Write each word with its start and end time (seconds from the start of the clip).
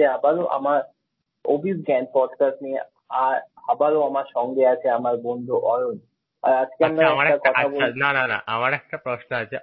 আজকে 0.00 0.14
আবারও 0.16 0.44
আমার 0.48 0.80
অভিস 1.44 1.76
জ্ঞান 1.76 2.04
পডকাস্ট 2.12 2.58
নিয়ে 2.62 2.80
আর 3.24 3.36
আবারও 3.68 4.00
আমার 4.02 4.26
সঙ্গে 4.34 4.64
আছে 4.66 4.88
আমার 4.90 5.14
বন্ধু 5.16 5.54
অরুণ। 5.72 5.98
আজকে 6.44 6.82
আমরা 6.84 7.06
আচ্ছা 7.06 7.34
একটা 7.34 7.34
একটা 7.34 7.50
কথা 7.50 7.60
আচ্ছা 7.60 7.98
না 7.98 8.10
না 8.12 8.24
না 8.26 8.38
আমার 8.46 8.72
একটা 8.72 8.96
প্রশ্ন 8.96 9.30
আছে। 9.36 9.56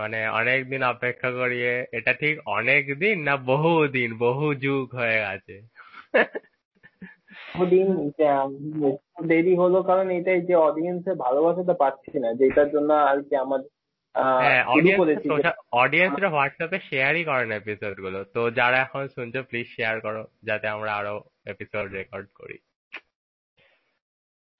মানে 0.00 0.18
অনেক 0.30 0.60
দিন 0.70 0.82
অপেক্ষা 0.84 1.30
করিয়ে 1.30 1.72
এটা 1.92 2.12
ঠিক 2.12 2.34
অনেক 2.48 2.82
দিন 2.98 3.16
না 3.22 3.34
বহু 3.36 3.72
দিন 3.88 4.10
বহু 4.18 4.46
যুগ 4.54 4.84
হয়ে 4.94 5.18
গেছে। 5.26 5.56
দেরি 9.28 9.54
হলো 9.56 9.78
কারণ 9.82 10.06
এটাই 10.10 10.40
যে 10.40 10.54
অডিয়েন্সের 10.60 11.16
ভালোবাসাটা 11.16 11.74
পাচ্ছি 11.74 12.16
না 12.18 12.28
যেটার 12.34 12.68
জন্য 12.70 12.90
আর 13.02 13.18
কি 13.22 13.34
আমাদের 13.36 13.70
অডিয়েন্সরা 15.82 16.28
হোয়াটসঅ্যাপে 16.34 16.78
শেয়ারই 16.90 17.24
করে 17.24 17.44
না 17.46 17.54
এপিসোডগুলো। 17.56 18.18
তো 18.34 18.40
যারা 18.58 18.78
এখন 18.82 19.02
শুনছো 19.14 19.40
প্লিজ 19.42 19.66
শেয়ার 19.76 19.96
করো 20.00 20.22
যাতে 20.48 20.66
আমরা 20.68 20.90
আরও 21.00 21.16
এপিসোড 21.52 21.86
রেকর্ড 21.98 22.28
করি। 22.40 22.56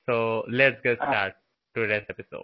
So 0.08 0.16
let's 0.58 0.80
get 0.84 0.98
start 1.06 1.34
today's 1.76 2.04
episode 2.10 2.42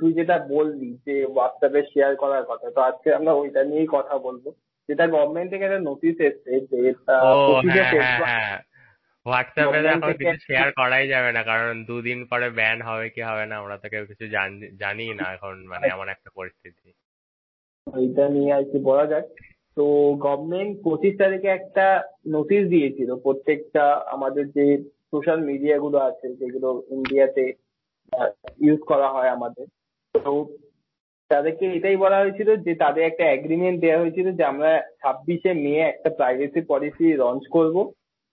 তুই 0.00 0.10
যেটা 0.18 0.36
বললি 0.54 0.90
যে 1.06 1.14
হোয়াটসঅ্যাপে 1.32 1.80
শেয়ার 1.92 2.12
করার 2.22 2.44
কথা 2.50 2.66
তো 2.76 2.80
আজকে 2.88 3.08
আমরা 3.14 3.32
ওইটা 3.32 3.60
নিয়েই 3.64 3.88
কথা 3.96 4.14
বলব। 4.18 4.44
যেটা 4.88 5.04
গভর্নমেন্ট 5.06 5.48
থেকে 5.50 5.66
একটা 5.66 5.80
নোটিশ 5.88 6.16
এসছে 6.28 6.52
যে 6.70 6.78
হোয়াটসঅ্যাপে 9.26 9.78
এখন 9.86 10.12
কিছু 10.12 10.36
শেয়ার 10.46 10.68
করাই 10.72 11.06
যাবে 11.08 11.30
না 11.32 11.42
কারণ 11.42 11.84
দুদিন 11.84 12.18
পরে 12.30 12.50
ব্যান 12.50 12.78
হবে 12.82 13.06
কি 13.10 13.20
হবে 13.22 13.44
না 13.46 13.54
আমরা 13.56 13.76
তো 13.78 13.86
কেউ 13.88 14.04
কিছু 14.06 14.24
জানি 14.28 14.66
জানি 14.76 15.04
না 15.14 15.26
এখন 15.32 15.54
মানে 15.66 15.86
এমন 15.88 16.06
একটা 16.08 16.30
পরিস্থিতি। 16.34 16.88
ওইটা 17.86 18.24
নিয়ে 18.28 18.52
আর 18.52 18.64
কি 18.64 18.78
বলা 18.78 19.06
যাক 19.06 19.24
তো 19.76 19.84
গভর্নমেন্ট 20.14 20.72
পঁচিশ 20.84 21.14
তারিখে 21.18 21.48
একটা 21.48 21.86
নোটিশ 22.26 22.62
দিয়েছিল 22.68 23.10
প্রত্যেকটা 23.16 23.84
আমাদের 24.14 24.44
যে 24.48 24.66
সোশ্যাল 25.10 25.40
মিডিয়া 25.40 25.76
গুলো 25.78 25.98
আছে 25.98 26.26
যেগুলো 26.34 26.68
ইন্ডিয়াতে 26.90 27.44
ইউজ 28.60 28.80
করা 28.86 29.08
হয় 29.08 29.28
আমাদের। 29.28 29.66
তো 30.14 30.32
তাদেরকে 31.30 31.64
এটাই 31.72 31.96
বলা 31.96 32.18
হয়েছিল 32.18 32.48
যে 32.56 32.72
তাদের 32.74 33.02
একটা 33.06 33.24
এগ্রিমেন্ট 33.30 33.80
দেওয়া 33.80 34.00
হয়েছিল 34.00 34.26
যে 34.32 34.44
আমরা 34.44 34.70
ছাব্বিশে 35.00 35.50
মে 35.54 35.74
একটা 35.80 36.10
প্রাইভেসি 36.10 36.60
পলিসি 36.60 37.06
লঞ্চ 37.14 37.44
করব। 37.50 37.76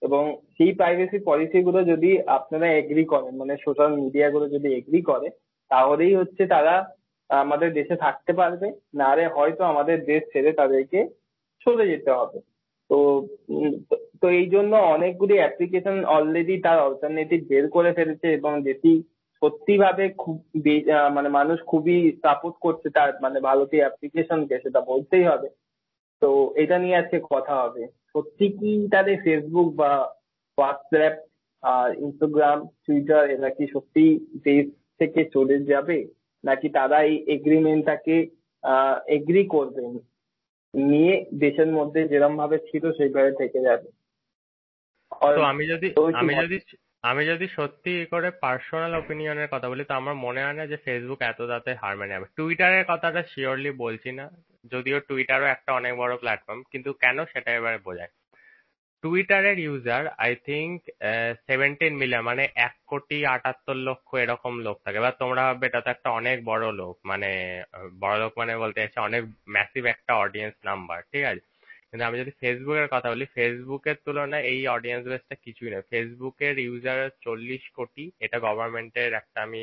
এবং 0.02 0.36
সেই 0.48 0.72
প্রাইভেসি 0.72 1.18
পলিসি 1.18 1.62
গুলো 1.62 1.84
যদি 1.84 2.22
আপনারা 2.22 2.72
এগ্রি 2.72 3.04
করেন 3.04 3.36
মানে 3.36 3.56
সোশ্যাল 3.64 3.96
মিডিয়া 3.96 4.30
গুলো 4.30 4.48
যদি 4.48 4.74
এগ্রি 4.74 5.02
করে, 5.02 5.30
তাহলেই 5.68 6.14
হচ্ছে 6.14 6.46
তারা 6.46 6.96
আমাদের 7.28 7.72
দেশে 7.72 7.96
থাকতে 7.96 8.32
পারবে। 8.32 8.72
নারে 8.94 9.26
হয়তো 9.26 9.64
আমাদের 9.64 10.04
দেশ 10.04 10.22
ছেড়ে 10.32 10.52
তাদেরকে 10.52 11.08
চলে 11.64 11.88
যেতে 11.88 12.10
হবে। 12.10 12.40
তো 12.88 13.26
তো- 14.20 14.28
এই 14.28 14.46
জন্য 14.46 14.76
অনেকগুলি 14.76 15.34
অ্যাপ্লিকেশন 15.34 16.04
অলরেডি 16.04 16.60
তার 16.60 16.82
অল্টারনেটিভ 16.82 17.48
বের 17.48 17.68
করে 17.68 17.92
ফেলেছে 17.92 18.32
এবং 18.32 18.62
যেটি 18.62 19.02
সত্যি 19.40 19.78
ভাবে 19.78 20.08
খুব 20.08 20.44
মানে 21.12 21.28
মানুষ 21.28 21.60
খুবই 21.66 22.12
সাপোর্ট 22.22 22.56
করছে 22.60 22.90
তার 22.90 23.12
মানে 23.22 23.40
ভারতীয় 23.40 23.82
অ্যাপ্লিকেশনকে 23.82 24.58
সেটা 24.58 24.80
বলতেই 24.80 25.24
হবে। 25.24 25.48
তো 26.20 26.54
এটা 26.56 26.78
নিয়ে 26.78 26.96
আজকে 26.96 27.20
কথা 27.30 27.62
হবে। 27.62 28.01
সত্যি 28.14 28.46
কি 28.58 28.70
তাদের 28.88 29.16
ফেসবুক 29.24 29.68
বা 29.74 29.90
হোয়াটসঅ্যাপ 30.58 31.14
আর 31.62 31.88
ইনস্টাগ্রাম 31.94 32.58
টুইটার 32.84 33.24
এরা 33.30 33.50
কি 33.50 33.64
সত্যি 33.74 34.04
দেশ 34.44 34.64
থেকে 35.00 35.20
চলে 35.34 35.56
যাবে? 35.64 35.98
নাকি 36.44 36.68
তারা 36.68 36.98
এই 37.02 37.16
এগ্রিমেন্টটাকে 37.26 38.16
এগ্রি 39.08 39.42
করবেন 39.46 39.92
নিয়ে 40.74 41.14
দেশের 41.34 41.70
মধ্যে 41.72 42.00
যেরকম 42.08 42.34
ভাবে 42.36 42.56
ছিল 42.58 42.84
সেইভাবে 42.92 43.32
থেকে 43.32 43.58
যাবে। 43.60 43.88
তো 45.32 45.42
আমি 45.42 45.64
যদি 45.66 45.86
আমি 46.14 46.32
যদি 46.34 46.56
আমি 47.02 47.22
যদি 47.26 47.46
সত্যি 47.48 47.92
করে 48.06 48.28
পার্সোনাল 48.44 48.92
ওপিনিয়নের 48.94 49.48
কথা 49.52 49.68
বলি 49.68 49.84
তো 49.84 49.94
আমার 49.94 50.14
মনে 50.14 50.42
হয় 50.44 50.56
না 50.58 50.64
যে 50.66 50.76
ফেসবুক 50.76 51.20
এত 51.22 51.40
তাতে 51.42 51.70
হার 51.74 51.94
মেনে 51.96 52.14
যাবে 52.14 52.26
টুইটারের 52.36 52.84
কথাটা 52.88 53.20
শিওরলি 53.22 53.70
বলছি 53.84 54.10
না। 54.12 54.26
যদিও 54.64 54.98
টুইটারও 55.08 55.46
একটা 55.54 55.70
অনেক 55.72 55.92
বড় 55.96 56.12
প্ল্যাটফর্ম 56.16 56.60
কিন্তু 56.72 56.90
কেন 57.02 57.16
সেটা 57.32 57.50
এবারে 57.58 57.78
বোঝায়। 57.78 58.12
টুইটারের 59.04 59.58
user 59.58 60.02
I 60.24 60.32
think 60.48 60.76
seventeen 61.48 61.92
million 61.96 62.24
মানে 62.30 62.44
এক 62.66 62.74
কোটি 62.86 63.18
আটাত্তর 63.26 63.76
লক্ষ 63.88 64.08
এরকম 64.24 64.54
লোক 64.66 64.76
থাকে। 64.84 64.96
এবার 65.00 65.14
তোমরা 65.22 65.42
ভাববে, 65.48 65.66
এটা 65.66 65.80
তো 65.84 65.88
একটা 65.90 66.08
অনেক 66.10 66.36
বড় 66.50 66.66
লোক 66.80 66.94
মানে 67.10 67.30
বড় 68.00 68.16
লোক 68.22 68.32
মানে 68.40 68.52
বলতে 68.56 68.78
চাইছি 68.80 68.98
অনেক 69.08 69.22
ম্যাসিভ 69.54 69.82
একটা 69.94 70.12
অডিয়েন্স 70.24 70.56
নাম্বার 70.68 70.98
ঠিক 71.12 71.24
আছে? 71.30 71.42
কিন্তু 71.88 72.04
আমি 72.08 72.16
যদি 72.22 72.32
ফেসবুকের 72.40 72.88
কথা 72.94 73.08
বলি 73.12 73.24
ফেসবুকের 73.36 73.96
তুলনায় 74.04 74.44
এই 74.52 74.60
অডিয়েন্স 74.76 75.04
বেসটা 75.08 75.34
কিছুই 75.46 75.70
না 75.74 75.78
ফেসবুকের 75.90 76.54
ইউজার 76.66 77.00
চল্লিশ 77.24 77.64
কোটি, 77.76 78.04
এটা 78.24 78.36
গভর্নমেন্টের 78.46 79.10
একটা 79.20 79.38
আমি 79.46 79.62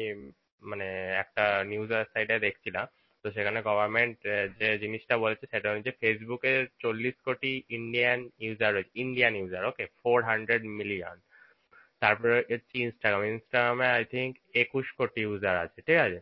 মানে 0.69 0.87
একটা 1.23 1.43
নিউজ 1.71 1.89
ওয়েবসাইটে 1.93 2.35
দেখছিলাম। 2.39 2.85
তো 3.23 3.27
সেখানে 3.35 3.59
গভর্নমেন্ট 3.69 4.17
যে 4.59 4.69
জিনিসটা 4.83 5.15
বলেছে 5.23 5.45
সেটা 5.53 5.67
হচ্ছে 5.71 5.91
ফেসবুকে 6.01 6.51
চল্লিশ 6.83 7.15
কোটি 7.27 7.51
ইন্ডিয়ান 7.77 8.19
ইউজার 8.45 8.71
রয়েছে 8.73 8.93
Indian 9.03 9.33
user 9.39 9.63
okay 9.69 9.83
four 9.99 10.19
hundred 10.29 10.63
million 10.79 11.17
তারপরে 12.01 12.35
হচ্ছে 12.51 12.75
ইনস্টাগ্রাম 12.85 13.23
ইনস্টাগ্রামে 13.33 13.87
আই 13.97 14.03
থিঙ্ক 14.13 14.31
একুশ 14.63 14.87
কোটি 14.99 15.19
ইউজার 15.27 15.55
আছে, 15.65 15.79
ঠিক 15.87 15.99
আছে? 16.07 16.19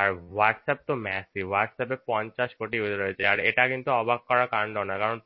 আর 0.00 0.08
হোয়াটসঅ্যাপ 0.32 0.78
তো 0.88 0.94
ম্যাসিভ 1.06 1.44
হোয়াটসঅ্যাপে 1.52 1.96
পঞ্চাশ 2.10 2.50
কোটি 2.60 2.76
ইউজার 2.78 2.98
রয়েছে, 3.04 3.22
আর 3.32 3.38
এটা 3.50 3.62
কিন্তু 3.72 3.90
অবাক 4.00 4.20
করা 4.30 4.46
কাণ্ড 4.54 4.76
না 4.90 4.94
কারণ 5.02 5.18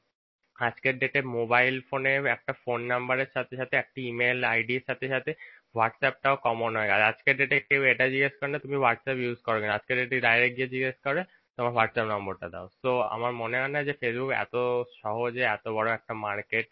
আজকের 0.58 0.94
ডেটে 1.02 1.20
মোবাইল 1.38 1.74
ফোনে 1.88 2.12
একটা 2.36 2.52
ফোন 2.62 2.80
নাম্বারের 2.92 3.30
সাথে 3.36 3.54
সাথে, 3.60 3.74
একটা 3.82 3.98
ইমেল 4.10 4.38
আইডির 4.52 4.82
সাথে 4.88 5.06
সাথে 5.14 5.32
হোয়াটসঅ্যাপটাও 5.74 6.36
কমন 6.46 6.70
হয়ে। 6.78 6.88
গেছে 6.90 7.04
আজকের 7.12 7.34
ডেটে 7.40 7.56
কেউ 7.68 7.82
এটা 7.92 8.04
জিজ্ঞেস 8.14 8.34
করে 8.38 8.50
না, 8.54 8.58
তুমি 8.64 8.76
হোয়াটসঅ্যাপ 8.82 9.18
ইউজ 9.24 9.38
করো 9.46 9.58
কিনা? 9.62 9.74
আজকের 9.78 9.96
ডেটে 10.00 10.16
ডাইরেক্ট 10.28 10.54
গিয়ে 10.58 10.68
জিজ্ঞেস 10.74 10.96
করে, 11.06 11.20
তোমার 11.56 11.72
হোয়াটসঅ্যাপ 11.76 12.06
নম্বরটা 12.14 12.46
দাও। 12.54 12.66
তো 12.84 12.90
আমার 13.14 13.32
মনে 13.42 13.56
হয় 13.60 13.72
না 13.74 13.80
যে 13.88 13.94
ফেসবুক 14.00 14.30
এত 14.44 14.54
সহজে, 15.02 15.42
এত 15.56 15.64
বড় 15.76 15.88
একটা 15.98 16.12
মার্কেট 16.26 16.66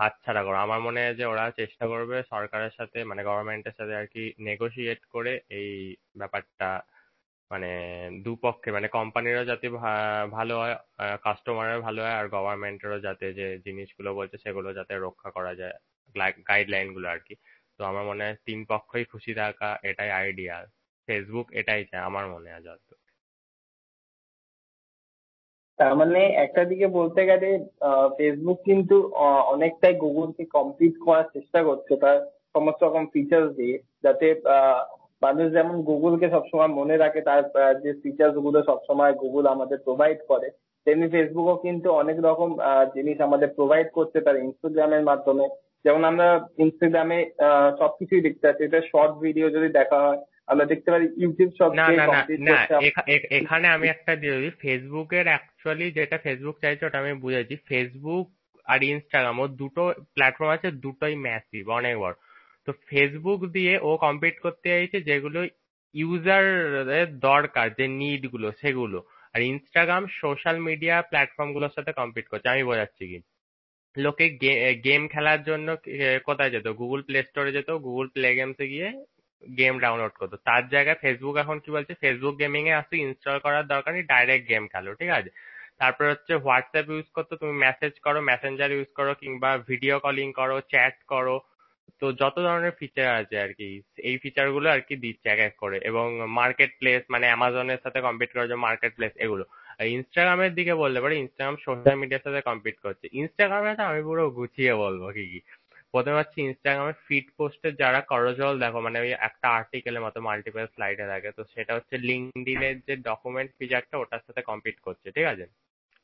হাতছাড়া 0.00 0.42
করো। 0.46 0.56
আমার 0.66 0.80
মনে 0.86 0.98
হয় 1.02 1.14
যে 1.20 1.24
ওরা 1.32 1.44
চেষ্টা 1.60 1.84
করবে 1.92 2.16
সরকারের 2.32 2.72
সাথে 2.78 2.98
মানে 3.10 3.20
গভর্নমেন্টের 3.28 3.74
সাথে 3.78 3.94
আর 4.00 4.06
কি 4.14 4.22
নেগোশিয়েট 4.48 5.00
করে 5.14 5.32
এই 5.58 5.70
ব্যাপারটা 6.20 6.68
মানে 7.50 7.70
দুপক্ষে 8.24 8.70
মানে 8.76 8.88
কোম্পানিরও 8.98 9.44
যাতে 9.50 9.66
ভালো 10.38 10.54
হয় 10.62 10.74
কাস্টমারের 11.26 11.80
ভালো 11.86 12.00
হয়, 12.04 12.16
আর 12.20 12.26
গভর্নমেন্টেরও 12.36 12.98
যাতে 13.06 13.26
যে 13.38 13.46
জিনিসগুলো 13.66 14.10
বলছে 14.18 14.36
সেগুলো 14.44 14.68
যাতে 14.78 14.92
রক্ষা 15.06 15.30
করা 15.36 15.52
যায় 15.60 15.74
গাইডলাইনগুলো 16.50 17.06
আর 17.14 17.20
কি। 17.26 17.34
তো 17.78 17.82
আমার 17.90 18.04
মনে 18.10 18.22
হয় 18.24 18.36
তিন 18.46 18.60
পক্ষই 18.72 19.04
খুশি 19.12 19.32
থাকা 19.40 19.68
এটাই 19.90 20.10
আইডিয়াল 20.20 20.64
ফেসবুক 21.08 21.46
এটাই 21.60 21.82
চায় 21.90 22.04
আমার 22.08 22.24
মনে 22.34 22.48
হয় 22.52 22.64
যত 22.68 22.88
তার 25.78 25.92
মানে 26.00 26.20
একটা 26.44 26.62
দিকে 26.70 26.86
বলতে 26.98 27.20
গেলে 27.30 27.48
ফেসবুক 28.18 28.58
কিন্তু 28.68 28.96
অনেকটাই 29.54 29.94
গুগলকে 30.04 30.42
কমপ্লিট 30.56 30.94
করার 31.06 31.26
চেষ্টা 31.34 31.60
করছে 31.68 31.92
তার 32.02 32.18
সমস্ত 32.54 32.80
রকম 32.84 33.04
ফিচার্স 33.14 33.48
দিয়ে, 33.60 33.76
যাতে 34.04 34.26
মানুষ 35.22 35.46
যেমন 35.56 35.76
গুগলকে 35.90 36.26
সবসময় 36.34 36.70
মনে 36.78 36.96
রাখে, 37.02 37.20
তার 37.28 37.42
যে 37.84 37.90
ফিচার্সগুলো 38.02 38.58
সবসময় 38.68 39.12
গুগল 39.22 39.44
আমাদের 39.54 39.78
প্রোভাইড 39.86 40.18
করে, 40.30 40.48
তেমনি 40.86 41.06
ফেসবুকও 41.14 41.56
কিন্তু 41.66 41.88
অনেক 42.02 42.16
রকম 42.28 42.50
জিনিস 42.96 43.16
আমাদের 43.26 43.48
প্রোভাইড 43.58 43.88
করছে 43.96 44.18
তার 44.26 44.36
ইনস্টাগ্রামের 44.44 45.06
মাধ্যমে। 45.10 45.46
যেমন 45.84 46.02
আমরা 46.10 46.28
ইনস্টাগ্রামে 46.64 47.18
সবকিছুই 47.80 48.24
দেখতে 48.26 48.44
পাচ্ছি। 48.46 48.62
এটা 48.64 48.80
শর্ট 48.90 49.12
ভিডিও 49.24 49.46
যদি 49.56 49.68
দেখা 49.78 49.98
হয় 50.04 50.20
আমরা 50.50 50.64
দেখতে 50.72 50.88
পারি 50.92 51.06
ইউটিউব 51.22 51.50
সব 51.60 51.70
না 51.80 51.86
না 52.00 52.04
না 52.48 52.58
এখানে 53.38 53.66
আমি 53.76 53.86
একটা 53.94 54.12
দিয়ে 54.22 54.36
দিই। 54.42 54.54
ফেসবুকের 54.64 55.26
অ্যাকচুয়ালি 55.32 55.86
যেটা 55.98 56.16
ফেসবুক 56.26 56.56
চাইছে 56.62 56.82
ওটা 56.86 57.00
আমি 57.02 57.12
বুঝেছি 57.24 57.54
ফেসবুক 57.70 58.26
আর 58.66 58.78
ইনস্টাগ্রাম 58.92 59.36
ও 59.38 59.46
দুটো 59.60 59.82
প্ল্যাটফর্ম 60.14 60.50
আছে 60.56 60.68
দুটোই 60.84 61.14
ম্যাসিভ 61.26 61.64
অনেক 61.78 61.94
বড় 62.02 62.16
তো 62.66 62.70
ফেসবুক 62.88 63.40
দিয়ে 63.56 63.74
ও 63.88 63.90
কম্পিট 64.06 64.36
করতে 64.44 64.66
চাইছে 64.74 64.98
যেগুলো 65.08 65.40
ইউজারের 65.94 67.08
দরকার 67.28 67.66
যে 67.78 67.84
নিডগুলো 68.00 68.48
সেগুলো। 68.62 68.98
আর 69.34 69.40
ইনস্টাগ্রাম 69.52 70.02
সোশ্যাল 70.20 70.56
মিডিয়া 70.68 70.96
প্ল্যাটফর্মগুলোর 71.10 71.74
সাথে 71.76 71.92
কম্পিট 72.00 72.26
করছে। 72.28 72.46
আমি 72.54 72.62
বোঝাচ্ছি 72.70 73.04
কি। 73.10 73.18
লোকে 73.96 74.26
গেম 74.86 75.02
খেলার 75.12 75.40
জন্য 75.48 75.68
কোথায় 76.28 76.52
যেত? 76.54 76.66
গুগল 76.80 77.00
প্লে 77.08 77.18
স্টোরে 77.28 77.50
যেত 77.56 77.70
গুগল 77.86 78.06
প্লে 78.14 78.28
গেমসে 78.38 78.64
গিয়ে 78.72 78.88
গেম 79.42 79.74
ডাউনলোড 79.84 80.14
করতো। 80.20 80.36
তার 80.48 80.62
জায়গায় 80.74 80.98
ফেসবুক 81.02 81.36
এখন 81.42 81.56
কি 81.64 81.70
বলছে? 81.76 81.92
ফেসবুক 82.02 82.34
গেমিং 82.42 82.62
এ 82.70 82.72
আসতে 82.80 82.94
ইনস্টল 83.06 83.38
করার 83.44 83.64
দরকার 83.72 83.92
নেই 83.96 84.04
ডাইরেক্ট 84.12 84.44
গেম 84.52 84.64
খেলো, 84.72 84.90
ঠিক 85.00 85.10
আছে? 85.18 85.30
তারপর 85.80 86.04
হচ্ছে 86.12 86.32
হোয়াটসঅ্যাপ 86.44 86.86
ইউজ 86.92 87.06
করতে, 87.16 87.34
তুমি 87.42 87.54
মেসেজ 87.64 87.94
করো 88.06 88.18
মেসেঞ্জার 88.30 88.70
ইউজ 88.76 88.90
করো, 88.98 89.12
কিংবা 89.22 89.50
ভিডিও 89.70 89.94
কলিং 90.04 90.28
করো 90.40 90.56
চ্যাট 90.72 90.96
করো। 91.12 91.36
তো 92.00 92.06
যত 92.20 92.36
ধরনের 92.46 92.74
ফিচার 92.80 93.08
আছে 93.20 93.36
আর 93.44 93.50
কি, 93.58 93.68
এই 94.08 94.16
ফিচারগুলো 94.22 94.66
আর 94.74 94.80
কি 94.88 94.94
দিচ্ছে 95.04 95.26
এক 95.34 95.40
এক 95.48 95.54
করে। 95.62 95.78
এবং 95.90 96.06
মার্কেট 96.38 96.70
প্লেস 96.80 97.02
মানে 97.12 97.26
অ্যামাজনের 97.30 97.80
সাথে 97.84 97.98
কম্পিট 98.06 98.30
করার 98.34 98.48
জন্য 98.50 98.62
মার্কেট 98.68 98.92
প্লেস 98.98 99.12
এগুলো। 99.24 99.44
ইনস্টাগ্রামের 99.96 100.52
দিকে 100.58 100.74
বলতে 100.82 101.00
পারি 101.02 101.14
ইনস্টাগ্রাম 101.16 101.56
সোশ্যাল 101.66 101.96
মিডিয়ার 102.00 102.24
সাথে 102.26 102.40
কম্পিট 102.48 102.76
করছে। 102.84 103.06
ইনস্টাগ্রামে 103.20 103.72
তো 103.78 103.82
আমি 103.90 104.00
পুরো 104.08 104.24
গুছিয়ে 104.38 104.72
বলব 104.84 105.02
কি 105.16 105.24
কি। 105.32 105.40
প্রথমে 105.92 106.18
হচ্ছে 106.20 106.38
ইনস্টাগ্রামে 106.48 106.94
ফিড 107.06 107.26
পোস্টের 107.36 107.74
যারা 107.82 108.00
করজল 108.12 108.54
দেখো 108.64 108.78
মানে 108.86 108.98
ওই 109.04 109.10
একটা 109.28 109.46
আর্টিকেলের 109.58 110.04
মতো 110.06 110.18
মাল্টিপল 110.28 110.66
স্লাইডে 110.74 111.06
থাকে। 111.12 111.30
তো 111.38 111.42
সেটা 111.54 111.72
হচ্ছে 111.76 111.94
লিঙ্কডিনের 112.08 112.76
যে 112.86 112.94
ডকুমেন্ট 113.08 113.50
ফিচারটা 113.58 113.96
ওটার 113.98 114.22
সাথে 114.26 114.42
কম্পিট 114.50 114.76
করছে, 114.86 115.06
ঠিক 115.16 115.26
আছে? 115.32 115.46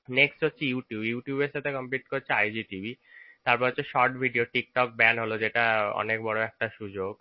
নেক্সট 0.09 0.41
হচ্ছে 0.47 0.65
ইউটিউব 0.73 1.03
ইউটিউবের 1.13 1.51
সাথে 1.55 1.71
কম্পিট 1.79 2.03
করছে 2.13 2.31
আইজি 2.41 2.63
টিভি 2.71 2.93
তারপর 3.45 3.67
হচ্ছে 3.69 3.85
শর্ট 3.93 4.15
ভিডিও 4.23 4.45
টিকটক 4.55 4.89
ব্যান 5.01 5.17
হলো, 5.23 5.35
যেটা 5.45 5.65
অনেক 6.03 6.19
বড় 6.29 6.39
একটা 6.49 6.67
সুযোগ 6.79 7.13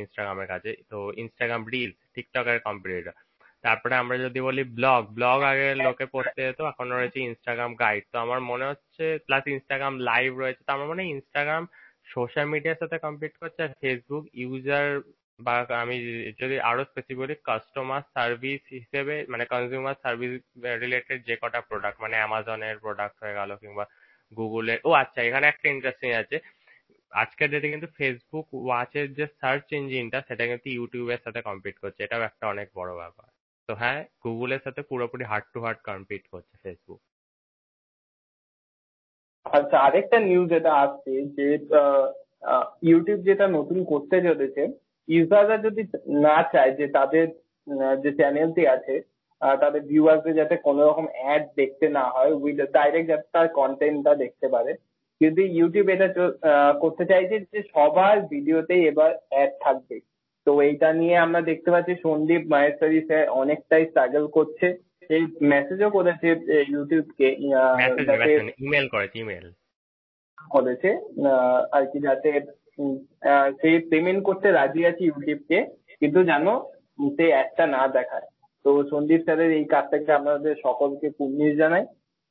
ইনস্টাগ্রামের 0.00 0.48
কাছে। 0.52 0.70
তো 0.90 0.98
ইনস্টাগ্রাম 1.22 1.62
রিলস 1.72 1.98
টিকটকের 2.14 2.58
কম্পিটিটর 2.66 3.16
তারপরে 3.64 3.94
আমরা 4.02 4.16
যদি 4.26 4.40
বলি 4.48 4.62
ব্লগ 4.78 5.02
ব্লগ 5.18 5.38
আগে 5.52 5.68
লোকে 5.86 6.06
পড়তে 6.14 6.40
যেত, 6.46 6.60
এখন 6.72 6.86
রয়েছে 6.96 7.18
ইনস্টাগ্রাম 7.28 7.70
গাইড 7.82 8.02
তো 8.12 8.16
আমার 8.24 8.40
মনে 8.50 8.64
হচ্ছে 8.70 9.04
প্লাস 9.26 9.44
ইনস্টাগ্রাম 9.54 9.94
লাইভ 10.10 10.30
রয়েছে, 10.42 10.62
তো 10.66 10.70
আমার 10.76 10.88
মনে 10.90 11.00
হয় 11.02 11.12
ইনস্টাগ্রাম 11.16 11.62
সোশ্যাল 12.14 12.46
মিডিয়ার 12.52 12.80
সাথে 12.82 12.96
কম্পিট 13.06 13.32
করছে, 13.40 13.60
আর 13.66 13.72
ফেসবুক 13.82 14.24
ইউজার 14.42 14.86
বা 15.46 15.54
আমি 15.84 15.96
যদি 16.42 16.56
আরও 16.70 16.82
স্পেসিফিক 16.90 17.40
কাস্টমার 17.48 18.02
সার্ভিস 18.16 18.62
হিসেবে 18.76 19.14
মানে 19.32 19.44
কনজিউমার 19.54 19.96
সার্ভিস 20.04 20.32
রিলেটেড 20.82 21.18
যে 21.28 21.34
কটা 21.42 21.60
প্রোডাক্ট 21.68 21.98
মানে 22.04 22.16
অ্যামাজনের 22.20 22.76
প্রোডাক্ট 22.84 23.16
হয়ে 23.22 23.36
গেল 23.40 23.50
কিংবা 23.62 23.84
গুগলের 24.32 24.78
ও 24.88 24.90
আচ্ছা 25.02 25.20
এখানে 25.28 25.46
একটা 25.48 25.66
ইন্টারেস্টিং 25.74 26.10
আছে। 26.22 26.36
আজকের 27.12 27.48
ডেটে 27.52 27.68
কিন্তু 27.74 27.88
ফেসবুক 27.98 28.46
ওয়াচের 28.66 29.06
যে 29.18 29.24
সার্চ 29.40 29.66
ইঞ্জিনটা 29.80 30.18
সেটা 30.28 30.44
কিন্তু 30.50 30.68
ইউটিউবের 30.76 31.20
সাথে 31.26 31.40
কম্পিট 31.48 31.76
করছে। 31.82 32.00
এটাও 32.06 32.22
একটা 32.30 32.44
অনেক 32.54 32.68
বড় 32.80 32.92
ব্যাপার। 33.02 33.28
তো 33.68 33.72
হ্যাঁ 33.80 34.00
গুগলের 34.24 34.60
সাথে 34.66 34.80
পুরোপুরি 34.90 35.24
হার্ট 35.30 35.46
টু 35.54 35.58
হার্ট 35.64 35.80
কম্পিট 35.88 36.22
করছে 36.32 36.54
ফেসবুক 36.62 37.00
আচ্ছা 39.46 39.76
আরেকটা 39.86 40.18
নিউজ 40.28 40.50
এটা 40.58 40.72
আসছে 40.84 41.12
যে 41.36 41.46
ইউটিউব 42.88 43.20
যেটা 43.28 43.46
নতুন 43.58 43.78
করতে 43.92 44.16
চলেছে 44.26 44.62
ইউজাররা 45.08 45.56
যদি 45.66 45.82
না 46.26 46.36
চায় 46.52 46.72
যে 46.78 46.86
তাদের 46.96 47.26
যে 48.02 48.10
চ্যানেলটি 48.18 48.62
আছে 48.74 48.94
তাদের 49.62 49.82
ভিউয়ার্সদের 49.90 50.38
যাতে 50.40 50.54
কোনো 50.66 50.80
রকম 50.88 51.06
অ্যাড 51.16 51.42
দেখতে 51.60 51.86
না 51.98 52.04
হয় 52.14 52.32
উইথ 52.42 52.58
ডাইরেক্ট 52.76 53.08
যাতে 53.10 53.26
তার 53.34 53.48
কন্টেন্টটা 53.60 54.12
দেখতে 54.24 54.46
পারে 54.54 54.72
কিন্তু 55.20 55.40
ইউটিউব 55.56 55.86
এটা 55.94 56.08
করতে 56.82 57.04
চাইছে 57.10 57.36
যে 57.52 57.60
সবার 57.72 58.16
ভিডিওতেই 58.32 58.82
এবার 58.90 59.10
অ্যাড 59.30 59.50
থাকবে। 59.64 59.96
তো 60.48 60.52
এইটা 60.68 60.88
নিয়ে 61.00 61.16
আমরা 61.26 61.40
দেখতে 61.50 61.68
পাচ্ছি 61.74 61.92
সন্দীপ 62.04 62.42
মাহেশ্বরী 62.52 63.00
স্যার 63.08 63.24
অনেকটাই 63.40 63.84
স্ট্রাগল 63.90 64.24
করছে। 64.36 64.66
সেই 65.06 65.22
মেসেজও 65.52 65.90
করেছে 65.96 66.28
ইউটিউবকে 66.72 67.28
ইমেল 68.62 68.86
করেছে 68.92 69.18
ইমেল 69.22 69.46
করেছে 70.54 70.90
আর 71.76 71.84
কি 71.90 71.98
যাতে 72.06 72.30
সে 73.60 73.70
পেমেন্ট 73.90 74.20
করতে 74.28 74.46
রাজি 74.58 74.82
আছে 74.90 75.02
ইউটিউবকে 75.08 75.58
কিন্তু 76.00 76.20
জানো 76.30 76.52
সে 77.16 77.26
একটা 77.42 77.64
না 77.74 77.82
দেখায়। 77.96 78.26
তো 78.64 78.70
সন্দীপ 78.92 79.20
স্যারের 79.26 79.50
এই 79.58 79.66
কাজটাকে 79.74 80.10
আমাদের 80.20 80.54
সকলকে 80.66 81.06
কুর্নিশ 81.18 81.52
জানাই 81.62 81.84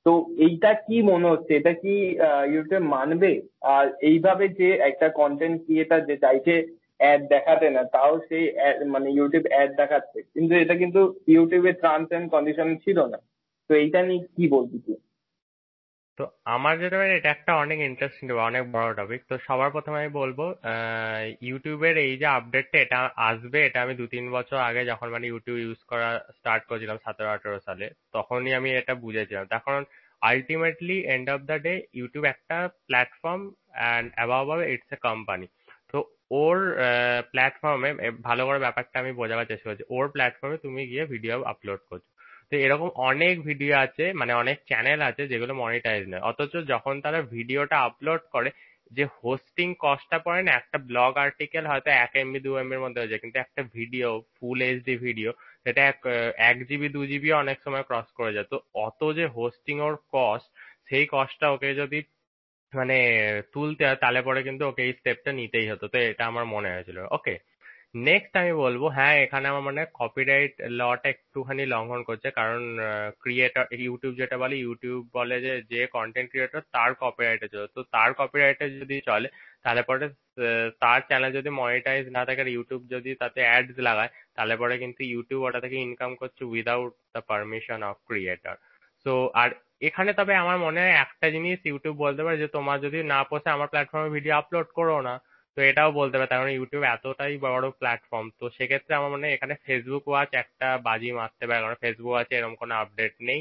তো 0.06 0.12
এইটা 0.46 0.72
কি 0.88 0.98
মনে 1.12 1.31
হচ্ছে? 1.31 1.52
এটা 1.60 1.74
কি 1.84 1.94
ইউটিউব 2.54 2.84
মানবে? 2.96 3.31
আর 3.75 3.86
এইভাবে 4.12 4.46
যে 4.60 4.70
একটা 4.90 5.08
কন্টেন্ট 5.22 5.58
ক্রিয়েটার 5.66 6.02
যে 6.10 6.18
চাইছে 6.25 6.56
অ্যাড 7.00 7.22
দেখাতে 7.34 7.68
না, 7.76 7.82
তাও 7.96 8.14
সেই 8.28 8.46
মানে 8.94 9.08
ইউটিউব 9.18 9.46
অ্যাড 9.52 9.72
দেখাচ্ছে। 9.82 10.20
কিন্তু 10.34 10.54
এটা 10.64 10.76
কিন্তু 10.82 11.02
ইউটিউবের 11.36 11.76
টার্মস 11.84 12.10
এন্ড 12.18 12.28
কন্ডিশন 12.36 12.68
ছিল 12.84 12.98
না। 13.14 13.20
তো 13.70 13.72
এইটা 13.84 14.00
নিয়ে 14.08 14.22
কি 14.36 14.46
বলবি 14.56 14.78
তুই? 14.86 15.00
তো 16.18 16.24
আমার 16.56 16.74
যেটা 16.82 16.98
এটা 17.18 17.30
একটা 17.36 17.52
অনেক 17.64 17.80
ইন্টারেস্টিং 17.90 18.26
অনেক 18.50 18.64
বড় 18.76 18.90
টপিক 19.00 19.22
তো 19.30 19.36
সবার 19.48 19.70
প্রথমে 19.76 19.98
আমি 20.02 20.12
বলব 20.22 20.40
ইউটিউবের 21.50 21.96
এই 22.06 22.14
যে 22.22 22.28
আপডেটটা 22.38 22.78
এটা 22.86 23.00
আসবে, 23.30 23.60
এটা 23.68 23.80
আমি 23.86 23.94
দু 24.02 24.06
তিন 24.14 24.26
বছর 24.36 24.58
আগে 24.70 24.82
যখন 24.92 25.08
মানে 25.16 25.26
ইউটিউব 25.32 25.58
ইউজ 25.66 25.80
করা 25.92 26.10
স্টার্ট 26.38 26.64
করেছিলাম, 26.70 26.98
সতেরো, 27.06 27.30
আঠেরো 27.36 27.60
সালে, 27.68 27.86
তখনই 28.16 28.54
আমি 28.60 28.70
এটা 28.80 28.94
বুঝেছিলাম। 29.04 29.46
তখন 29.56 29.80
ultimately 30.30 30.98
end 31.14 31.28
of 31.36 31.40
the 31.50 31.58
day 31.68 31.74
YouTube 32.00 32.24
একটা 32.34 32.58
platform 32.88 33.42
and 33.80 34.08
above 34.16 34.48
it's 34.74 34.90
a 34.96 34.98
company 35.08 35.48
ওর 36.31 36.57
প্ল্যাটফর্মে 37.33 37.89
ভালো 38.27 38.41
করে 38.47 38.59
ব্যাপারটা 38.65 38.95
আমি 39.03 39.12
বোঝাবার 39.19 39.50
চেষ্টা 39.51 39.68
করছি। 39.69 39.83
ওর 39.95 40.06
প্ল্যাটফর্মে 40.15 40.57
তুমি 40.65 40.81
গিয়ে 40.91 41.03
ভিডিও 41.13 41.35
আপলোড 41.53 41.81
করছ। 41.89 42.06
তো 42.50 42.53
এরকম 42.65 42.89
অনেক 43.09 43.35
ভিডিও 43.50 43.74
আছে 43.85 44.06
মানে 44.19 44.31
অনেক 44.41 44.57
চ্যানেল 44.69 45.00
আছে 45.09 45.24
যেগুলো 45.31 45.53
মনিটাইজ 45.62 46.03
নয়। 46.12 46.24
অথচ 46.29 46.53
যখন 46.74 46.94
তারা 47.06 47.19
ভিডিওটা 47.35 47.75
আপলোড 47.88 48.21
করে, 48.35 48.50
যে 48.97 49.03
হোস্টিং 49.21 49.68
কস্টটা 49.83 50.18
পড়ে 50.25 50.41
না, 50.47 50.51
একটা 50.62 50.77
ব্লগ 50.89 51.12
আর্টিকেল 51.25 51.63
হয়তো 51.71 51.89
এক 52.03 52.12
এমবি 52.21 52.39
দু 52.45 52.51
এমবির 52.62 52.83
মধ্যে 52.83 53.00
হয়ে 53.01 53.12
যায়, 53.12 53.21
কিন্তু 53.24 53.38
একটা 53.45 53.62
ভিডিও 53.77 54.09
ফুল 54.38 54.57
এইচডি 54.69 54.95
ভিডিও 55.06 55.29
সেটা 55.63 55.81
এক 55.91 56.00
এক 56.50 56.57
জিবি 56.68 56.88
দু 56.95 57.01
জিবি 57.12 57.29
অনেক 57.44 57.57
সময় 57.65 57.85
ক্রস 57.89 58.09
করে 58.19 58.31
যায়। 58.35 58.47
তো 58.53 58.57
অত 58.88 59.01
যে 59.18 59.25
হোস্টিং 59.38 59.75
ওর 59.88 59.95
কস্ট 60.15 60.50
সেই 60.89 61.06
কস্টটা 61.13 61.47
ওকে 61.56 61.69
যদি 61.81 62.00
মানে 62.74 62.96
তুলতে 63.54 63.84
তাহলে 64.02 64.19
পরে 64.28 64.40
কিন্তু 64.48 64.64
ওকে 64.69 64.81
এই 64.88 64.94
স্টেপটা 65.00 65.31
নিতেই 65.40 65.68
হতো। 65.72 65.86
তো 65.94 65.98
এটা 66.10 66.24
আমার 66.31 66.46
মনে 66.56 66.69
হয়েছিল। 66.74 66.98
ওকে 67.18 67.34
নেক্সট 68.08 68.34
আমি 68.42 68.54
বলব 68.64 68.81
হ্যাঁ 68.98 69.16
এখানে 69.25 69.46
আমার 69.52 69.64
মনে 69.69 69.81
কপিরাইট 70.00 70.54
লটা 70.80 71.08
একটুখানি 71.14 71.64
লঙ্ঘন 71.74 72.02
করছে। 72.10 72.28
কারণ 72.40 72.62
ক্রিয়েটর 73.24 73.66
ইউটিউব 73.86 74.14
যেটা 74.22 74.36
বলে 74.44 74.56
ইউটিউব 74.64 75.02
বলে 75.18 75.36
যে 75.46 75.54
যে 75.72 75.81
কন্টেন্ট 75.96 76.28
ক্রিয়েটর 76.31 76.62
তার 76.75 76.92
কপিরাইটে 77.02 77.48
চলে। 77.54 77.68
তো 77.75 77.81
তার 77.96 78.10
কপিরাইটে 78.19 78.66
যদি 78.80 78.96
চলে, 79.10 79.28
তাহলে 79.63 79.81
পরে 79.90 80.06
তার 80.84 81.00
চ্যানেল 81.10 81.31
যদি 81.38 81.50
মনিটাইজ 81.60 82.06
না 82.18 82.22
থাকে, 82.28 82.42
আর 82.44 82.50
ইউটিউব 82.56 82.81
যদি 82.94 83.10
তাতে 83.22 83.40
অ্যাডস 83.50 83.78
লাগায়, 83.88 84.12
তাহলে 84.36 84.54
পরে 84.62 84.75
কিন্তু 84.84 85.02
ইউটিউব 85.13 85.42
ওটা 85.48 85.60
থেকে 85.66 85.78
ইনকাম 85.88 86.12
করছে 86.22 86.42
without 86.54 86.92
the 87.13 87.22
permission 87.31 87.80
of 87.90 87.96
creator 88.10 88.56
so 89.06 89.12
আর 89.42 89.50
এখানে 89.81 90.12
তবে 90.19 90.33
আমার 90.44 90.57
মনে 90.65 90.79
হয় 90.83 90.95
একটা 91.06 91.27
জিনিস 91.35 91.57
ইউটিউব 91.69 91.95
বলতে 92.06 92.21
পারে 92.25 92.38
যে, 92.44 92.47
তোমার 92.57 92.77
যদি 92.85 93.00
না 93.13 93.19
পোষে 93.29 93.50
আমার 93.56 93.68
প্ল্যাটফর্মে 93.71 94.09
ভিডিও 94.18 94.33
আপলোড 94.41 94.68
করো 94.79 94.97
না, 95.07 95.13
তো 95.57 95.59
এটাও 95.69 95.89
বলতে 96.00 96.15
পারে। 96.19 96.29
মানে 96.44 96.53
ইউটিউব 96.57 96.83
এতটাই 96.95 97.33
বড় 97.45 97.65
প্ল্যাটফর্ম 97.79 98.27
তো 98.39 98.45
সেক্ষেত্রে 98.57 98.94
আমার 99.00 99.12
মনে 99.13 99.24
হয় 99.25 99.35
এখানে 99.38 99.53
ফেসবুক 99.65 100.03
ওয়াচ 100.12 100.29
একটা 100.44 100.68
বাজি 100.88 101.09
মারতে 101.19 101.44
পারে। 101.47 101.59
কারণ 101.63 101.77
ফেসবুক 101.83 102.12
ওয়াচে 102.13 102.33
এরকম 102.38 102.56
কোনো 102.62 102.74
আপডেট 102.83 103.15
নেই। 103.29 103.39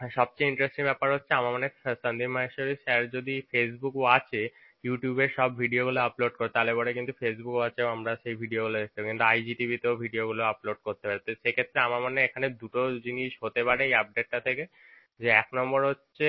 সবচেয়ে 0.00 0.48
ইন্টারেস্টিং 0.52 0.82
ব্যাপার 0.90 1.08
হচ্ছে 1.14 1.32
আমার 1.40 1.52
মনে 1.56 1.66
হয় 1.82 1.96
সন্দীপ 2.04 2.30
মাহেশ্বরী 2.36 2.74
স্যার 2.84 3.00
যদি 3.16 3.34
ফেসবুক 3.52 3.94
ওয়াচে 4.02 4.42
ইউটিউবের 4.86 5.30
সব 5.38 5.50
ভিডিওগুলো 5.62 5.98
আপলোড 6.08 6.32
করে, 6.38 6.50
তাহলে 6.56 6.72
পরে 6.78 6.90
কিন্তু 6.98 7.12
ফেসবুক 7.20 7.54
ওয়াচেও 7.58 7.88
আমরা 7.96 8.12
সেই 8.22 8.34
ভিডিওগুলো 8.42 8.76
দেখতে 8.82 8.98
কিন্তু 9.10 9.24
আইজিটিভিতেও 9.32 9.94
ভিডিওগুলো 10.04 10.42
আপলোড 10.52 10.78
করতে 10.86 11.04
পারি। 11.08 11.20
তো 11.26 11.30
সেক্ষেত্রে 11.44 11.78
আমার 11.86 12.00
মনে 12.04 12.16
হয় 12.18 12.26
এখানে 12.28 12.46
দুটো 12.62 12.80
জিনিস 13.06 13.32
হতে 13.44 13.60
পারে 13.68 13.82
এই 13.88 13.94
আপডেটটা 14.02 14.38
থেকে। 14.48 14.64
যে 15.20 15.28
এক 15.42 15.48
নম্বর 15.58 15.80
হচ্ছে 15.90 16.26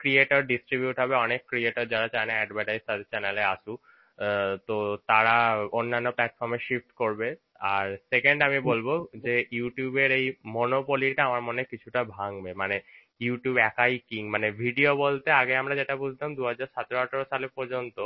ক্রিয়েটর 0.00 0.40
ডিস্ট্রিবিউট 0.52 0.96
হবে। 1.02 1.14
অনেক 1.26 1.40
ক্রিয়েটর 1.50 1.84
যারা 1.92 2.08
চায় 2.14 2.26
না 2.28 2.34
অ্যাডভার্টাইজ 2.38 2.82
তাদের 2.88 3.08
চ্যানেলে 3.12 3.42
আসুক। 3.54 3.78
তো 4.68 4.76
তারা 5.10 5.34
অন্যান্য 5.78 6.08
প্ল্যাটফর্মে 6.16 6.58
শিফট 6.66 6.90
করবে। 7.02 7.28
আর 7.72 7.86
সেকেন্ড 8.10 8.40
আমি 8.48 8.58
বলব 8.70 8.88
যে 9.24 9.34
ইউটিউবের 9.58 10.10
এই 10.18 10.26
মনোপলিটা 10.56 11.22
আমার 11.28 11.42
মনে 11.48 11.62
কিছুটা 11.72 12.00
ভাঙবে। 12.16 12.50
মানে 12.62 12.76
ইউটিউব 13.26 13.56
একাই 13.68 13.94
কিং 14.10 14.22
মানে 14.34 14.48
ভিডিও 14.62 14.90
বলতে 15.04 15.28
আগে 15.40 15.54
আমরা 15.62 15.74
যেটা 15.80 15.94
বুঝতাম 16.02 16.30
দু 16.38 16.42
হাজার 16.50 16.68
সতেরো 16.74 16.98
আঠারো 17.04 17.24
সালে 17.32 17.46
পর্যন্ত 17.58 17.96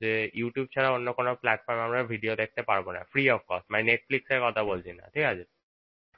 যে 0.00 0.12
ইউটিউব 0.40 0.66
ছাড়া 0.74 0.90
অন্য 0.96 1.08
কোনো 1.18 1.30
প্ল্যাটফর্মে 1.42 1.86
আমরা 1.88 2.00
ভিডিও 2.12 2.34
দেখতে 2.42 2.62
পারব 2.70 2.86
না। 2.96 3.00
ফ্রি 3.12 3.22
অফ 3.34 3.40
কস্ট 3.50 3.66
মানে 3.72 3.84
নেটফ্লিক্স 3.90 4.28
এর 4.34 4.40
কথা 4.46 4.62
বলছি 4.70 4.90
না। 4.98 5.04
ঠিক 5.14 5.24
আছে? 5.32 5.44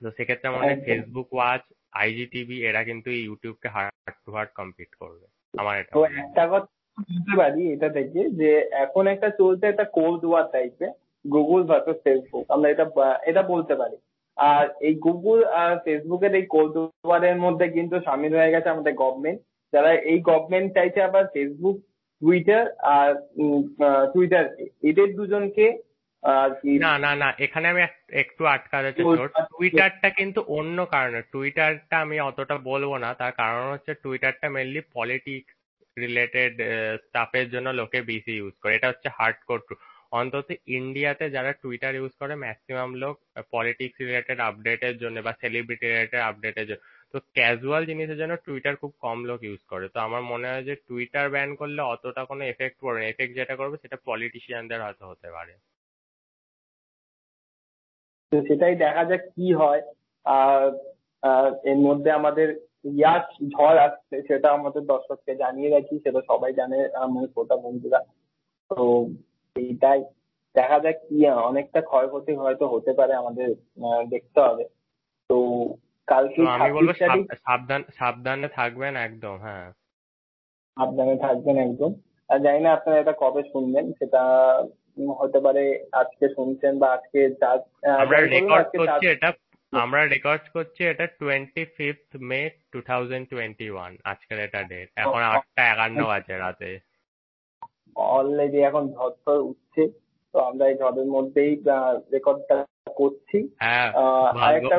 তো 0.02 0.08
সেক্ষেত্রে 0.16 0.46
আমার 0.50 0.62
ফেসবুক 0.86 1.28
ওয়াচ 1.36 1.64
আইজিটিভি 1.92 2.56
এরা 2.68 2.80
কিন্তু 2.84 3.08
এই 3.10 3.22
ইউটিউবকে 3.24 3.68
হার্ট 3.74 4.16
টু 4.24 4.30
হার্ট 4.36 4.50
কমপ্লিট 4.58 4.90
করবে। 5.02 5.26
আমার 5.54 5.74
এটা 5.78 5.92
তো 5.92 6.02
একটা 6.22 6.44
কথা 6.52 6.70
বুঝতে 7.08 7.34
পারি 7.40 7.62
এটা 7.74 7.88
থেকে 7.88 8.20
যে 8.40 8.50
এখন 8.84 9.04
একটা 9.06 9.28
চলছে 9.40 9.64
একটা 9.68 9.86
কোল্ড 9.98 10.22
ওয়ার 10.26 10.44
টাইপে 10.52 10.86
গুগল 11.24 11.60
ভার্সেস 11.70 11.98
ফেসবুক 12.04 12.44
আমরা 12.54 12.68
এটা 12.70 12.84
এটা 13.30 13.42
বলতে 13.52 13.74
পারি। 13.74 13.96
আর 14.36 14.64
এই 14.88 14.94
গুগল 15.06 15.38
আর 15.62 15.72
ফেসবুকের 15.84 16.32
এই 16.34 16.46
কোল্ড 16.54 16.74
ওয়ারের 17.06 17.38
মধ্যে 17.44 17.66
কিন্তু 17.76 17.96
সামিল 18.06 18.32
হয়ে 18.36 18.54
গেছে 18.54 18.68
আমাদের 18.70 18.94
গভর্নমেন্ট 18.94 19.40
যারা 19.72 19.90
এই 20.12 20.18
গভর্নমেন্ট 20.30 20.68
চাইছে 20.76 21.00
আবার 21.02 21.24
ফেসবুক 21.34 21.76
টুইটার 22.22 22.64
আর 22.94 23.10
টুইটারকে 24.12 24.64
এদের 24.88 25.08
দুজনকে 25.18 25.66
না 26.82 26.92
না 27.04 27.12
না 27.14 27.28
এখানে 27.38 27.66
আমি 27.68 27.82
একটু 28.22 28.42
আটকা 28.46 28.76
যাচ্ছে 28.84 29.02
টুইটারটা 29.52 30.08
কিন্তু 30.18 30.40
অন্য 30.58 30.78
কারণে। 30.86 31.20
টুইটারটা 31.32 31.96
আমি 32.00 32.16
অতটা 32.20 32.56
বলব 32.70 32.90
না। 33.04 33.08
তার 33.20 33.32
কারণ 33.32 33.64
হচ্ছে 33.72 33.92
টুইটারটা 34.04 34.46
মেনলি 34.48 34.80
পলিটিক্স 34.96 35.52
রিলেটেড 35.96 36.52
স্টাফের 37.04 37.46
জন্য 37.50 37.68
লোকে 37.80 37.98
বেশি 38.02 38.32
ইউজ 38.36 38.54
করে। 38.62 38.72
এটা 38.74 38.88
হচ্ছে 38.88 39.08
হার্ড 39.18 39.38
কোর 39.48 39.60
অন্তত 40.12 40.48
ইন্ডিয়াতে 40.78 41.24
যারা 41.30 41.50
টুইটার 41.62 41.92
ইউজ 41.94 42.12
করে 42.20 42.34
ম্যাক্সিমাম 42.36 42.90
লোক 42.94 43.14
পলিটিক্স 43.50 43.96
রিলেটেড 44.00 44.38
আপডেটের 44.40 44.94
জন্য 44.98 45.16
বা 45.26 45.32
সেলিব্রিটি 45.40 45.86
রিলেটেড 45.86 46.20
আপডেটের 46.20 46.66
জন্য। 46.68 46.82
তো 47.12 47.16
ক্যাজুয়াল 47.34 47.82
জিনিসের 47.86 48.18
জন্য 48.18 48.34
টুইটার 48.46 48.74
খুব 48.76 48.92
কম 49.00 49.18
লোক 49.24 49.40
ইউজ 49.42 49.62
করে। 49.64 49.86
তো 49.88 49.98
আমার 50.00 50.22
মনে 50.22 50.46
হয় 50.48 50.62
যে 50.62 50.74
টুইটার 50.88 51.26
ব্যান 51.30 51.50
করলে 51.54 51.80
অতটা 51.94 52.22
কোনো 52.24 52.42
এফেক্ট 52.44 52.76
পড়বে 52.80 53.00
না। 53.00 53.06
এফেক্ট 53.08 53.32
যেটা 53.36 53.54
করবে 53.56 53.76
সেটা 53.82 53.96
পলিটিশিয়ানদের 54.04 54.80
হয়তো 54.82 55.04
হতে 55.06 55.28
পারে। 55.30 55.52
তো 58.32 58.42
সেটাই 58.42 58.74
দেখা 58.74 59.04
যাক 59.04 59.20
কি 59.36 59.54
হয়। 59.54 59.82
আর 60.24 60.62
এর 61.64 61.76
মধ্যে 61.76 62.10
আমাদের 62.10 62.48
ইয়াস 62.84 63.26
ঝড় 63.48 63.78
আসছে 63.80 64.22
সেটা 64.22 64.48
আমাদের 64.52 64.82
দর্শককে 64.86 65.36
জানিয়ে 65.36 65.70
রাখি 65.70 65.98
সেটা 65.98 66.20
সবাই 66.26 66.52
জানে 66.52 66.88
আমার 66.94 67.26
শ্রোতা 67.26 67.56
বন্ধুরা। 67.56 68.00
তো 68.70 69.06
এইটাই। 69.56 70.04
দেখা 70.54 70.78
যাক 70.78 70.96
কি 71.08 71.26
অনেকটা 71.26 71.80
ক্ষয়ক্ষতি 71.80 72.32
হয়তো 72.34 72.64
হতে 72.68 72.92
পারে 72.92 73.14
আমাদের 73.14 73.48
দেখতে 74.08 74.40
হবে। 74.40 74.64
তো 75.28 75.36
কালকে 76.06 76.40
আমি 76.48 76.72
বলব 76.72 76.90
সাবধান 77.46 77.82
সাবধানে 77.90 78.48
থাকবেন 78.48 78.96
একদম 78.96 79.36
হ্যাঁ। 79.36 79.72
সাবধানে 80.76 81.16
থাকবেন 81.16 81.56
একদম। 81.58 81.92
আর 82.28 82.38
জানি 82.38 82.60
না 82.60 82.70
আপনারা 82.72 82.98
এটা 82.98 83.14
কবে 83.18 83.42
শুনবেন 83.42 83.92
সেটা 83.92 84.22
হতে 85.20 85.38
পারে 85.40 85.64
আজকে 85.92 86.26
শুনছেন 86.36 86.72
বা 86.78 86.88
আজকে 86.96 87.18
আমরা 87.94 88.18
রেকর্ড 88.26 88.68
করছি 88.80 89.06
এটা 89.08 89.28
আমরা 89.72 90.00
রেকর্ড 90.06 90.44
করছি 90.52 90.80
এটা 90.84 91.06
twenty 91.20 91.62
fifth 91.76 92.10
May 92.30 92.40
two 92.72 92.78
thousand 92.90 93.24
twenty 93.30 93.68
one 93.70 93.92
আজকের 94.04 94.38
এটা 94.38 94.60
ডেট 94.62 94.88
এখন 94.96 95.20
আটটা 95.30 95.62
একান্ন 95.66 95.98
বাজে 96.06 96.34
রাতে। 96.36 96.70
অলরেডি 97.96 98.58
এখন 98.60 98.84
ঝড় 98.94 99.16
টর 99.24 99.38
উঠছে 99.50 99.82
তো 100.34 100.36
আমরা 100.48 100.64
এই 100.66 100.76
ঝড়ের 100.80 101.08
মধ্যেই 101.16 101.52
রেকর্ডটা 102.12 102.56
করছি। 102.96 103.38
হ্যাঁ 103.62 103.88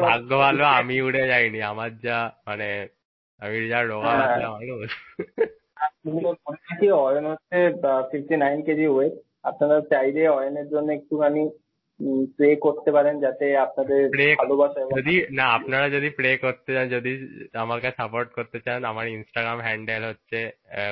ভাগ্য 0.04 0.32
ভালো 0.38 0.64
আমি 0.80 0.96
উড়ে 1.02 1.24
যাইনি 1.28 1.60
আমার 1.64 1.92
যা 2.06 2.18
মানে 2.48 2.68
আমি 3.42 3.58
যা 3.72 3.80
রোগা 3.84 4.12
হ্যাঁ। 4.12 4.38
মানুষ 4.50 4.90
মনে 6.08 7.30
হচ্ছে 7.32 7.58
ফিফটি 8.10 8.36
নাইন 8.38 8.60
কেজি 8.68 8.88
ওয়েট 8.88 9.16
আপনারা 9.44 9.78
চাইলে 9.82 10.24
অয়নের 10.28 10.68
জন্য 10.70 10.92
একটুখানি 10.92 11.44
প্রে 12.38 12.50
করতে 12.56 12.90
পারেন 12.92 13.16
যাতে 13.20 13.46
আপনাদের 13.58 14.02
ভালোবাসা 14.36 14.80
যদি 15.00 15.16
না 15.32 15.46
আপনারা 15.50 15.90
যদি 15.90 16.10
প্রে 16.10 16.38
করতে 16.38 16.70
চান 16.74 16.90
যদি 16.90 17.12
আমাকে 17.54 17.92
সাপোর্ট 17.98 18.30
করতে 18.34 18.58
চান 18.60 18.80
আমার 18.84 19.06
ইনস্টাগ্রাম 19.08 19.60
হ্যান্ডেল 19.60 20.04
হচ্ছে 20.10 20.40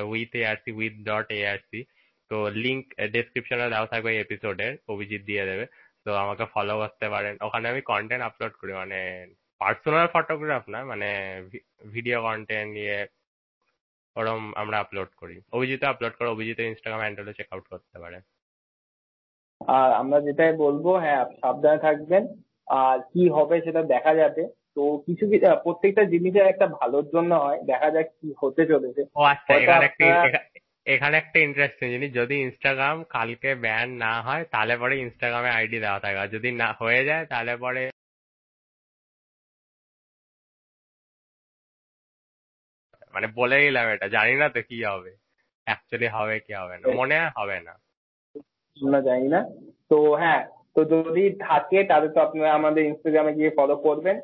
with 0.07 0.31
ARC 0.35 0.71
with 0.71 0.93
dot 1.09 1.27
ARC 1.31 1.81
তো 2.31 2.49
লিঙ্ক 2.49 2.83
ডেসক্রিপশনে 3.11 3.69
দেওয়া 3.69 3.85
থাকবে 3.85 4.09
এপিসোডের 4.19 4.73
অভিজিৎ 4.87 5.21
দিয়ে 5.25 5.45
দেবে। 5.45 5.65
তো 6.05 6.09
আমাকে 6.15 6.43
ফলো 6.53 6.75
করতে 6.77 7.07
পারেন। 7.09 7.33
ওখানে 7.41 7.65
আমি 7.69 7.81
কন্টেন্ট 7.81 8.23
আপলোড 8.23 8.53
করি 8.61 8.71
মানে 8.73 8.99
পার্সোনাল 9.61 10.07
ফটোগ্রাফ 10.13 10.63
না 10.69 10.79
মানে 10.85 11.09
ভিডিও 11.91 12.17
কন্টেন্ট 12.21 12.69
নিয়ে 12.73 12.97
ওরম 14.15 14.43
আমরা 14.55 14.77
আপলোড 14.79 15.11
করি। 15.17 15.35
অভিজিৎ 15.51 15.81
আপলোড 15.83 16.13
করে 16.19 16.29
অভিজিতের 16.29 16.65
ইনস্টাগ্রাম 16.65 17.01
হ্যান্ডেলে 17.03 17.33
চেক 17.33 17.47
আউট 17.51 17.65
করতে 17.69 17.99
পারে। 17.99 18.17
আর 19.67 19.93
আমরা 19.93 20.21
যেটাই 20.21 20.53
বলব 20.53 20.87
হ্যাঁ 20.87 21.25
সাবধানে 21.25 21.79
থাকবেন। 21.79 22.27
আর 22.67 22.99
কি 22.99 23.29
হবে 23.29 23.61
সেটা 23.61 23.83
দেখা 23.83 24.15
যাবে। 24.15 24.47
তো 24.75 24.97
কিছু 24.97 25.29
কিছু 25.29 25.45
প্রত্যেকটা 25.63 26.03
জিনিসের 26.03 26.47
একটা 26.47 26.67
ভালোর 26.67 27.09
জন্য 27.09 27.35
হয়। 27.35 27.63
দেখা 27.63 27.89
যাক 27.91 28.05
কি 28.21 28.33
হতে 28.41 28.65
চলেছে। 28.67 29.01
ও 29.15 29.21
আচ্ছা 29.21 29.53
এখানে 29.53 29.85
একটা 29.85 30.39
এখানে 30.85 31.17
একটা 31.17 31.39
ইন্টারেস্টিং 31.39 31.89
জিনিস। 31.89 32.13
যদি 32.13 32.35
ইনস্টাগ্রাম 32.41 33.03
কালকে 33.03 33.55
ব্যান 33.55 33.89
না 33.89 34.21
হয় 34.21 34.43
তাহলে 34.43 34.77
পরে 34.77 34.97
ইনস্টাগ্রামে 34.97 35.49
আইডি 35.49 35.79
দেওয়া 35.79 35.99
থাকে। 35.99 36.17
আর 36.17 36.27
যদি 36.27 36.51
না 36.51 36.75
হয়ে 36.79 37.05
যায় 37.05 37.25
তাহলে 37.25 37.57
পরে 37.57 37.89
মানে 43.13 43.27
বলে 43.27 43.57
দিলাম 43.61 43.87
এটা। 43.87 44.07
জানি 44.07 44.35
না 44.35 44.49
তো 44.49 44.61
কি 44.61 44.83
হবে। 44.83 45.17
অ্যাকচুয়ালি 45.65 46.07
হবে 46.07 46.39
কি 46.39 46.53
হবে 46.53 46.77
না। 46.77 46.95
মনে 46.95 47.19
হয় 47.19 47.29
হবে 47.37 47.59
না। 47.59 47.90
আমরা 48.77 48.99
জানি 49.01 49.27
না। 49.27 49.39
তো 49.91 49.97
হ্যাঁ 50.15 50.41
তো 50.75 50.79
যদি 50.93 51.23
থাকে 51.39 51.79
তাহলে 51.89 52.07
তো 52.15 52.19
আপনারা 52.21 52.49
আমাদের 52.53 52.83
ইনস্টাগ্রামে 52.85 53.33
গিয়ে 53.35 53.51
ফলো 53.57 53.75
করবেন। 53.77 54.17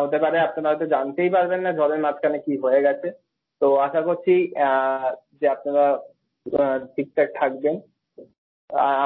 হতে 0.00 0.18
পারে 0.18 0.36
আপনারা 0.38 0.68
হয়তো 0.70 0.86
জানতেই 0.86 1.30
পারবেন 1.30 1.60
না 1.62 1.70
ঝড়ের 1.72 2.00
মাঝখানে 2.00 2.38
কি 2.46 2.52
হয়ে 2.64 2.80
গেছে। 2.82 3.08
তো 3.60 3.66
আশা 3.76 4.00
করছি 4.02 4.34
যে 5.40 5.46
আপনারা 5.48 5.84
ঠিকঠাক 6.94 7.28
থাকবেন। 7.34 7.76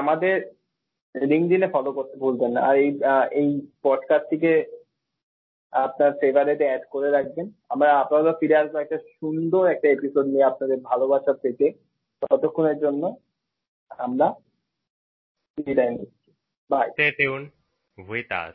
আমাদের 0.00 0.36
লিঙ্কডিনে 1.14 1.68
ফলো 1.72 1.90
করতে 1.92 2.16
ভুলবেন 2.16 2.50
না। 2.52 2.60
আর 2.68 2.74
এই 2.76 2.90
এই 3.40 3.48
পডকাস্টটিকে 3.82 4.52
আপনার 5.72 6.10
ফেভারিটে 6.20 6.66
অ্যাড 6.68 6.84
করে 6.90 7.08
রাখবেন। 7.10 7.46
আমরা 7.70 7.88
আপাতত 8.02 8.28
ফিরে 8.40 8.56
আসব 8.56 8.74
একটা 8.76 8.98
সুন্দর 9.14 9.62
একটা 9.66 9.88
এপিসোড 9.88 10.26
নিয়ে 10.26 10.48
আপনাদের 10.50 10.78
ভালোবাসা 10.90 11.32
পেতে। 11.42 11.66
ততক্ষণের 12.22 12.78
জন্য 12.78 13.02
আমরা 13.90 14.26
Bye. 16.68 16.88
Stay 16.94 17.12
tuned 17.12 17.50
with 17.96 18.30
us. 18.32 18.54